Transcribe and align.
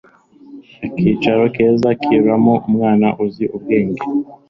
akicaro 0.85 1.43
keza 1.55 1.89
kikuramo 1.99 2.53
umwana 2.67 3.07
uzi 3.23 3.45
ubwenge 3.55 4.03